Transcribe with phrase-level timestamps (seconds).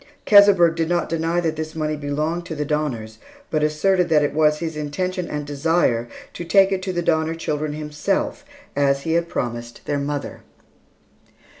[0.25, 3.19] Keseberg did not deny that this money belonged to the Donners,
[3.51, 7.35] but asserted that it was his intention and desire to take it to the Donner
[7.35, 8.43] children himself
[8.75, 10.41] as he had promised their mother.